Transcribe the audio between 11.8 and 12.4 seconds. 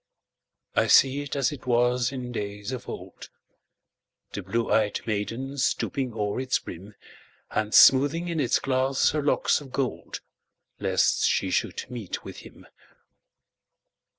meet with